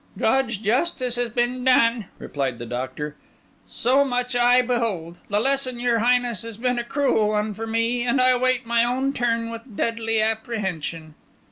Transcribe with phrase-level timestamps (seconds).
[0.17, 3.15] "God's justice has been done," replied the Doctor.
[3.67, 5.19] "So much I behold.
[5.29, 8.83] The lesson, your Highness, has been a cruel one for me; and I await my
[8.83, 11.13] own turn with deadly apprehension."